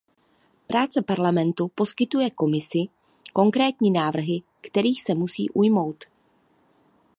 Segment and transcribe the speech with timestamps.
[0.67, 2.79] Práce Parlamentu poskytuje Komisi
[3.33, 6.03] konkrétní návrhy, kterých se musí ujmout.